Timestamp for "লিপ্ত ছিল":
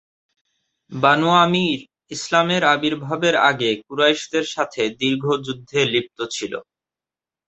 5.93-6.53